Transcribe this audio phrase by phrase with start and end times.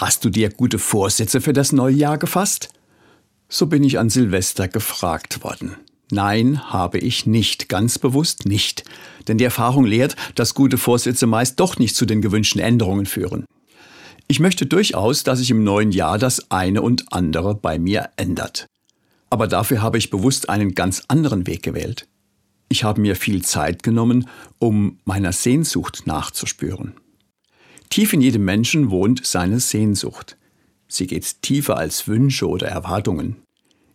[0.00, 2.70] Hast du dir gute Vorsätze für das neue Jahr gefasst?
[3.50, 5.76] So bin ich an Silvester gefragt worden.
[6.10, 8.82] Nein, habe ich nicht, ganz bewusst nicht.
[9.28, 13.44] Denn die Erfahrung lehrt, dass gute Vorsätze meist doch nicht zu den gewünschten Änderungen führen.
[14.26, 18.64] Ich möchte durchaus, dass sich im neuen Jahr das eine und andere bei mir ändert.
[19.28, 22.08] Aber dafür habe ich bewusst einen ganz anderen Weg gewählt.
[22.70, 24.26] Ich habe mir viel Zeit genommen,
[24.58, 26.94] um meiner Sehnsucht nachzuspüren.
[27.90, 30.36] Tief in jedem Menschen wohnt seine Sehnsucht.
[30.86, 33.36] Sie geht tiefer als Wünsche oder Erwartungen.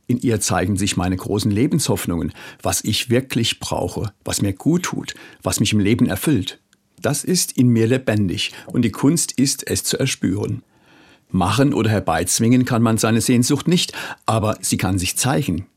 [0.07, 5.15] In ihr zeigen sich meine großen Lebenshoffnungen, was ich wirklich brauche, was mir gut tut,
[5.41, 6.59] was mich im Leben erfüllt.
[7.01, 10.61] Das ist in mir lebendig und die Kunst ist, es zu erspüren.
[11.29, 13.93] Machen oder herbeizwingen kann man seine Sehnsucht nicht,
[14.25, 15.67] aber sie kann sich zeigen.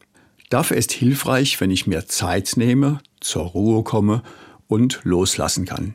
[0.51, 4.25] Dafür ist hilfreich, wenn ich mir Zeit nehme, zur Ruhe komme
[4.67, 5.95] und loslassen kann.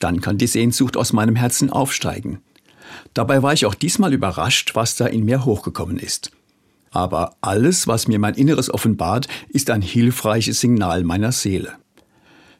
[0.00, 2.40] Dann kann die Sehnsucht aus meinem Herzen aufsteigen.
[3.14, 6.32] Dabei war ich auch diesmal überrascht, was da in mir hochgekommen ist.
[6.90, 11.74] Aber alles, was mir mein Inneres offenbart, ist ein hilfreiches Signal meiner Seele.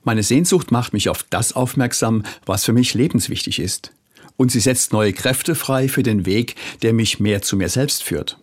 [0.05, 3.93] Meine Sehnsucht macht mich auf das aufmerksam, was für mich lebenswichtig ist.
[4.37, 8.03] Und sie setzt neue Kräfte frei für den Weg, der mich mehr zu mir selbst
[8.03, 8.39] führt.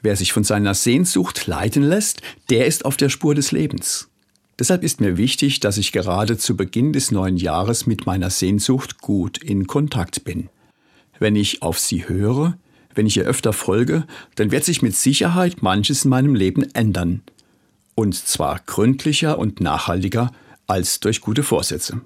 [0.00, 4.08] Wer sich von seiner Sehnsucht leiten lässt, der ist auf der Spur des Lebens.
[4.58, 9.00] Deshalb ist mir wichtig, dass ich gerade zu Beginn des neuen Jahres mit meiner Sehnsucht
[9.00, 10.48] gut in Kontakt bin.
[11.20, 12.58] Wenn ich auf sie höre,
[12.94, 17.22] wenn ich ihr öfter folge, dann wird sich mit Sicherheit manches in meinem Leben ändern.
[17.94, 20.32] Und zwar gründlicher und nachhaltiger
[20.66, 22.00] als durch gute Vorsätze.